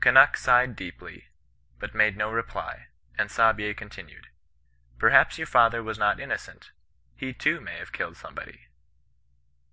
''Eunnuk 0.00 0.36
sighed 0.36 0.76
deeply, 0.76 1.26
but 1.80 1.92
made 1.92 2.16
no 2.16 2.30
reply; 2.30 2.86
and 3.18 3.30
Saabye 3.32 3.76
continued,' 3.76 4.28
Perhaps 5.00 5.38
your 5.38 5.48
father 5.48 5.82
was 5.82 5.98
not 5.98 6.18
inno 6.18 6.38
cent; 6.38 6.70
he 7.16 7.32
too 7.32 7.60
may 7.60 7.78
have 7.78 7.90
killed 7.90 8.16
somebody.' 8.16 8.68